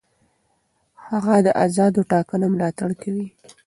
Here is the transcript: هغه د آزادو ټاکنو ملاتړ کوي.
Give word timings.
هغه 1.09 1.35
د 1.45 1.47
آزادو 1.65 2.01
ټاکنو 2.11 2.45
ملاتړ 2.53 2.89
کوي. 3.01 3.27